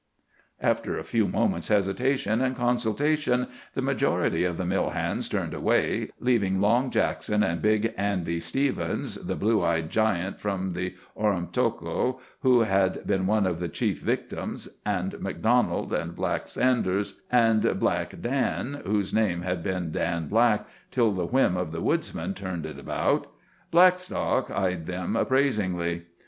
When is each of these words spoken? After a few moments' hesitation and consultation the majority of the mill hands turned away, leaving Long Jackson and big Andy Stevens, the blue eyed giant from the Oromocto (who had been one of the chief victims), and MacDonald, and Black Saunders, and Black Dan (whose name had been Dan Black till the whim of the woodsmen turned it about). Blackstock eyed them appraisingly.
After 0.59 0.97
a 0.97 1.03
few 1.03 1.27
moments' 1.27 1.67
hesitation 1.67 2.41
and 2.41 2.55
consultation 2.55 3.45
the 3.75 3.83
majority 3.83 4.43
of 4.45 4.57
the 4.57 4.65
mill 4.65 4.89
hands 4.89 5.29
turned 5.29 5.53
away, 5.53 6.09
leaving 6.19 6.59
Long 6.59 6.89
Jackson 6.89 7.43
and 7.43 7.61
big 7.61 7.93
Andy 7.95 8.39
Stevens, 8.39 9.13
the 9.13 9.35
blue 9.35 9.61
eyed 9.63 9.91
giant 9.91 10.39
from 10.39 10.73
the 10.73 10.95
Oromocto 11.15 12.19
(who 12.39 12.61
had 12.61 13.05
been 13.05 13.27
one 13.27 13.45
of 13.45 13.59
the 13.59 13.69
chief 13.69 14.01
victims), 14.01 14.67
and 14.87 15.19
MacDonald, 15.21 15.93
and 15.93 16.15
Black 16.15 16.47
Saunders, 16.47 17.21
and 17.31 17.79
Black 17.79 18.19
Dan 18.21 18.81
(whose 18.83 19.13
name 19.13 19.43
had 19.43 19.61
been 19.61 19.91
Dan 19.91 20.27
Black 20.27 20.65
till 20.89 21.11
the 21.11 21.27
whim 21.27 21.55
of 21.55 21.71
the 21.71 21.79
woodsmen 21.79 22.33
turned 22.33 22.65
it 22.65 22.79
about). 22.79 23.27
Blackstock 23.69 24.49
eyed 24.49 24.85
them 24.85 25.15
appraisingly. 25.15 26.05